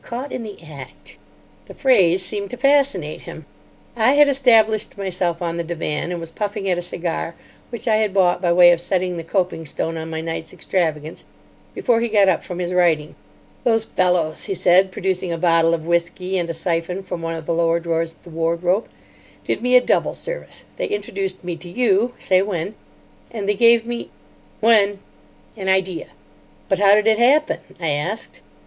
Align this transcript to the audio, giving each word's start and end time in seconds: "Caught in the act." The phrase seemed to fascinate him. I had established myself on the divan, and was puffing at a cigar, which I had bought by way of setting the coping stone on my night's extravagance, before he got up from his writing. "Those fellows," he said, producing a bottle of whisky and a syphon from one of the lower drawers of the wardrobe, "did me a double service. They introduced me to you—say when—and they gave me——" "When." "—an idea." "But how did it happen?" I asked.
"Caught 0.03 0.31
in 0.31 0.41
the 0.41 0.57
act." 0.63 1.17
The 1.67 1.75
phrase 1.75 2.25
seemed 2.25 2.49
to 2.49 2.57
fascinate 2.57 3.21
him. 3.21 3.45
I 3.95 4.13
had 4.13 4.27
established 4.27 4.97
myself 4.97 5.43
on 5.43 5.57
the 5.57 5.63
divan, 5.63 6.09
and 6.11 6.19
was 6.19 6.31
puffing 6.31 6.67
at 6.67 6.79
a 6.79 6.81
cigar, 6.81 7.35
which 7.69 7.87
I 7.87 7.97
had 7.97 8.11
bought 8.11 8.41
by 8.41 8.51
way 8.51 8.71
of 8.71 8.81
setting 8.81 9.15
the 9.15 9.23
coping 9.23 9.63
stone 9.63 9.97
on 9.97 10.09
my 10.09 10.19
night's 10.19 10.53
extravagance, 10.53 11.23
before 11.75 11.99
he 12.01 12.07
got 12.07 12.29
up 12.29 12.43
from 12.43 12.57
his 12.57 12.73
writing. 12.73 13.13
"Those 13.63 13.85
fellows," 13.85 14.45
he 14.45 14.55
said, 14.55 14.91
producing 14.91 15.31
a 15.31 15.37
bottle 15.37 15.71
of 15.71 15.85
whisky 15.85 16.35
and 16.35 16.49
a 16.49 16.53
syphon 16.55 17.03
from 17.03 17.21
one 17.21 17.35
of 17.35 17.45
the 17.45 17.53
lower 17.53 17.79
drawers 17.79 18.13
of 18.13 18.23
the 18.23 18.31
wardrobe, 18.31 18.87
"did 19.43 19.61
me 19.61 19.75
a 19.75 19.81
double 19.81 20.15
service. 20.15 20.63
They 20.77 20.87
introduced 20.87 21.43
me 21.43 21.55
to 21.57 21.69
you—say 21.69 22.41
when—and 22.41 23.47
they 23.47 23.53
gave 23.53 23.85
me——" 23.85 24.09
"When." 24.61 24.97
"—an 25.55 25.69
idea." 25.69 26.07
"But 26.69 26.79
how 26.79 26.95
did 26.95 27.05
it 27.05 27.19
happen?" 27.19 27.59
I 27.79 27.89
asked. 27.89 28.41